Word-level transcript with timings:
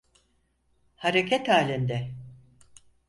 Hareket 0.95 1.47
halinde. 1.47 2.11